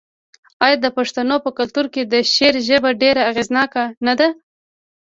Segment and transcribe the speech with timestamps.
[0.65, 4.27] آیا د پښتنو په کلتور کې د شعر ژبه ډیره اغیزناکه نه ده؟